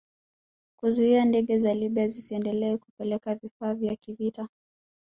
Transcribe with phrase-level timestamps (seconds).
[0.79, 4.47] Kuzuia ndege za Libya zisiendelee kupeleka vifaa vya kivita